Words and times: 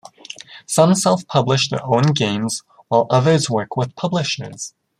Some 0.65 0.95
self-publish 0.95 1.69
their 1.69 1.85
own 1.85 2.13
games 2.13 2.63
while 2.87 3.05
others 3.11 3.51
work 3.51 3.77
with 3.77 3.95
publishers. 3.95 4.73